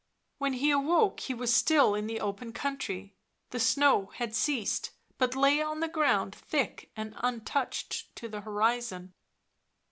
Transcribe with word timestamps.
When 0.39 0.53
he 0.53 0.71
awoke 0.71 1.19
he 1.19 1.35
was 1.35 1.53
still 1.53 1.93
in 1.93 2.07
the 2.07 2.19
open 2.19 2.53
country. 2.53 3.13
The 3.51 3.59
snow 3.59 4.07
had 4.15 4.33
ceased, 4.33 4.89
but 5.19 5.35
lay 5.35 5.61
on 5.61 5.79
the 5.79 5.87
ground 5.87 6.33
thick 6.33 6.89
and 6.97 7.13
untouched 7.17 8.15
to 8.15 8.27
the 8.27 8.41
horizon. 8.41 9.13